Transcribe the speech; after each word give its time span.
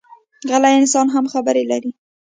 غلی 0.49 0.73
انسان 0.81 1.07
هم 1.15 1.25
خبرې 1.33 1.63
لري 1.71 1.91